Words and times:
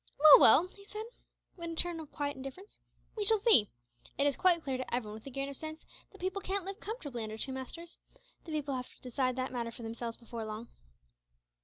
"Well, 0.19 0.39
well," 0.39 0.65
he 0.67 0.81
returned, 0.81 1.11
in 1.59 1.69
a 1.69 1.75
tone 1.75 1.99
of 1.99 2.09
quiet 2.11 2.35
indifference, 2.35 2.79
"we 3.15 3.23
shall 3.23 3.37
see. 3.37 3.69
It 4.17 4.25
is 4.25 4.35
quite 4.35 4.63
clear 4.63 4.75
to 4.77 4.91
every 4.91 5.09
one 5.09 5.13
with 5.13 5.27
a 5.27 5.29
grain 5.29 5.47
of 5.47 5.55
sense 5.57 5.85
that 6.11 6.19
people 6.19 6.41
can't 6.41 6.65
live 6.65 6.79
comfortably 6.79 7.21
under 7.21 7.37
two 7.37 7.53
masters; 7.53 7.99
the 8.43 8.51
people 8.51 8.71
will 8.73 8.77
have 8.81 8.89
to 8.95 9.01
decide 9.03 9.35
that 9.35 9.51
matter 9.51 9.69
for 9.69 9.83
themselves 9.83 10.17
before 10.17 10.43
long." 10.43 10.69